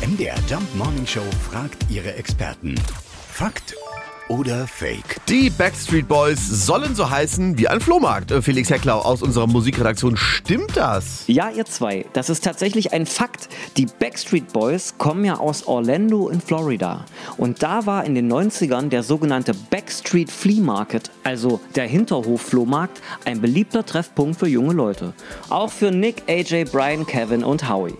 MDR 0.00 0.36
Jump 0.48 0.74
Morning 0.76 1.06
Show 1.06 1.20
fragt 1.50 1.76
ihre 1.90 2.14
Experten. 2.14 2.74
Fakt 3.30 3.76
oder 4.28 4.66
Fake? 4.66 5.20
Die 5.28 5.50
Backstreet 5.50 6.08
Boys 6.08 6.38
sollen 6.48 6.94
so 6.94 7.10
heißen 7.10 7.58
wie 7.58 7.68
ein 7.68 7.80
Flohmarkt. 7.80 8.30
Äh, 8.30 8.40
Felix 8.40 8.70
Hecklau 8.70 9.00
aus 9.00 9.20
unserer 9.20 9.46
Musikredaktion. 9.46 10.16
Stimmt 10.16 10.74
das? 10.74 11.24
Ja, 11.26 11.50
ihr 11.50 11.66
zwei, 11.66 12.06
das 12.14 12.30
ist 12.30 12.42
tatsächlich 12.42 12.94
ein 12.94 13.04
Fakt. 13.04 13.50
Die 13.76 13.84
Backstreet 13.84 14.54
Boys 14.54 14.94
kommen 14.96 15.26
ja 15.26 15.36
aus 15.36 15.66
Orlando 15.66 16.30
in 16.30 16.40
Florida. 16.40 17.04
Und 17.36 17.62
da 17.62 17.84
war 17.84 18.06
in 18.06 18.14
den 18.14 18.32
90ern 18.32 18.88
der 18.88 19.02
sogenannte 19.02 19.52
Backstreet 19.52 20.30
Flea 20.30 20.62
Market, 20.62 21.10
also 21.24 21.60
der 21.74 21.86
Hinterhof-Flohmarkt, 21.86 23.02
ein 23.26 23.42
beliebter 23.42 23.84
Treffpunkt 23.84 24.38
für 24.38 24.48
junge 24.48 24.72
Leute. 24.72 25.12
Auch 25.50 25.70
für 25.70 25.90
Nick, 25.90 26.22
AJ, 26.26 26.64
Brian, 26.72 27.06
Kevin 27.06 27.44
und 27.44 27.68
Howie. 27.68 27.98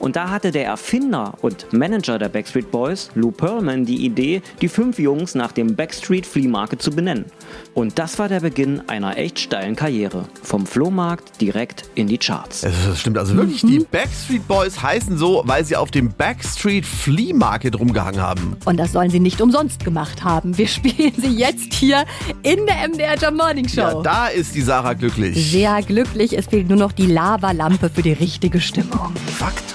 Und 0.00 0.16
da 0.16 0.30
hatte 0.30 0.50
der 0.50 0.64
Erfinder 0.64 1.34
und 1.42 1.72
Manager 1.72 2.18
der 2.18 2.30
Backstreet 2.30 2.70
Boys, 2.70 3.10
Lou 3.14 3.30
Pearlman, 3.30 3.84
die 3.84 4.04
Idee, 4.06 4.42
die 4.62 4.68
fünf 4.68 4.98
Jungs 4.98 5.34
nach 5.34 5.52
dem 5.52 5.76
Backstreet 5.76 6.26
Flea 6.26 6.48
Market 6.48 6.80
zu 6.80 6.90
benennen. 6.90 7.26
Und 7.74 7.98
das 7.98 8.18
war 8.18 8.28
der 8.28 8.40
Beginn 8.40 8.82
einer 8.88 9.18
echt 9.18 9.38
steilen 9.38 9.76
Karriere. 9.76 10.24
Vom 10.42 10.66
Flohmarkt 10.66 11.40
direkt 11.40 11.84
in 11.94 12.06
die 12.06 12.16
Charts. 12.16 12.62
Das 12.62 12.98
stimmt 12.98 13.18
also 13.18 13.36
wirklich. 13.36 13.60
Die 13.60 13.80
Backstreet 13.80 14.48
Boys 14.48 14.82
heißen 14.82 15.18
so, 15.18 15.42
weil 15.44 15.64
sie 15.66 15.76
auf 15.76 15.90
dem 15.90 16.10
Backstreet 16.12 16.86
Flea 16.86 17.34
Market 17.34 17.78
rumgehangen 17.78 18.22
haben. 18.22 18.56
Und 18.64 18.78
das 18.78 18.92
sollen 18.92 19.10
sie 19.10 19.20
nicht 19.20 19.42
umsonst 19.42 19.84
gemacht 19.84 20.24
haben. 20.24 20.56
Wir 20.56 20.66
spielen 20.80 21.12
sie 21.16 21.36
jetzt 21.36 21.74
hier 21.74 22.04
in 22.42 22.64
der 22.64 22.88
MDR 22.88 23.18
Jam 23.18 23.36
Morning 23.36 23.68
Show. 23.68 23.80
Ja, 23.80 24.02
da 24.02 24.26
ist 24.28 24.54
die 24.54 24.62
Sarah 24.62 24.94
glücklich. 24.94 25.50
Sehr 25.50 25.82
glücklich, 25.82 26.36
es 26.36 26.46
fehlt 26.46 26.68
nur 26.68 26.78
noch 26.78 26.92
die 26.92 27.06
Lavalampe 27.06 27.90
für 27.90 28.02
die 28.02 28.12
richtige 28.12 28.62
Stimmung. 28.62 29.12
Fakt 29.36 29.74